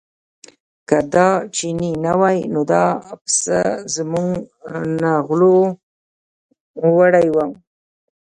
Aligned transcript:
که 0.87 0.97
دا 1.13 1.27
چینی 1.55 1.91
نه 2.03 2.13
وای 2.19 2.37
نو 2.53 2.61
دا 2.71 2.83
پسه 3.21 4.01
موږ 4.11 4.31
نه 5.01 5.11
غلو 5.27 5.57
وړی 6.95 7.27
و. 7.35 7.37